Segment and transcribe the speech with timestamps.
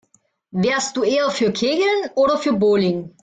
[0.51, 3.13] Wärst du eher für Kegeln oder für Bowling?